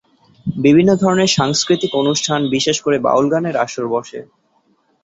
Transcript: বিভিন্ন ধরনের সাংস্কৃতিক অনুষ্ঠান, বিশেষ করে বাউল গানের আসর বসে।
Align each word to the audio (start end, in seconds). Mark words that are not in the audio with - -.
বিভিন্ন 0.45 0.91
ধরনের 0.95 1.29
সাংস্কৃতিক 1.29 1.91
অনুষ্ঠান, 1.95 2.39
বিশেষ 2.49 2.77
করে 2.81 2.97
বাউল 2.99 3.25
গানের 3.29 3.55
আসর 3.57 3.85
বসে। 3.87 4.19